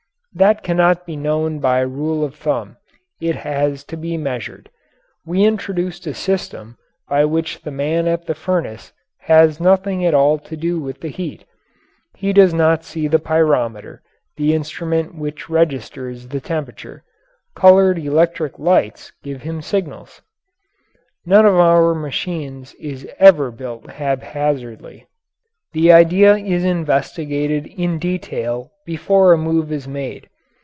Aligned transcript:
That 0.33 0.63
cannot 0.63 1.05
be 1.05 1.17
known 1.17 1.59
by 1.59 1.81
rule 1.81 2.23
of 2.23 2.35
thumb. 2.35 2.77
It 3.19 3.35
has 3.35 3.83
to 3.83 3.97
be 3.97 4.15
measured. 4.15 4.69
We 5.25 5.43
introduced 5.43 6.07
a 6.07 6.13
system 6.13 6.77
by 7.09 7.25
which 7.25 7.63
the 7.63 7.69
man 7.69 8.07
at 8.07 8.25
the 8.27 8.33
furnace 8.33 8.93
has 9.27 9.59
nothing 9.59 10.05
at 10.05 10.13
all 10.13 10.39
to 10.39 10.55
do 10.55 10.79
with 10.79 11.01
the 11.01 11.09
heat. 11.09 11.43
He 12.15 12.31
does 12.31 12.53
not 12.53 12.85
see 12.85 13.09
the 13.09 13.19
pyrometer 13.19 14.01
the 14.37 14.53
instrument 14.53 15.15
which 15.15 15.49
registers 15.49 16.29
the 16.29 16.39
temperature. 16.39 17.03
Coloured 17.53 17.99
electric 17.99 18.57
lights 18.57 19.11
give 19.23 19.41
him 19.41 19.57
his 19.57 19.65
signals. 19.65 20.21
None 21.25 21.45
of 21.45 21.55
our 21.55 21.93
machines 21.93 22.73
is 22.79 23.05
ever 23.19 23.51
built 23.51 23.89
haphazardly. 23.91 25.07
The 25.73 25.91
idea 25.93 26.35
is 26.35 26.65
investigated 26.65 27.65
in 27.65 27.97
detail 27.97 28.71
before 28.85 29.31
a 29.31 29.37
move 29.37 29.71
is 29.71 29.87
made. 29.87 30.27